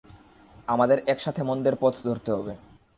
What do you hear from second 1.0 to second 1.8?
একসাথে মন্দের